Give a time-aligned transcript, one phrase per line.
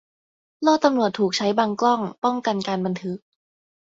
[0.61, 3.17] โล่ตำรวจถูกใช้บังกล้อง ป้องกันการบันทึก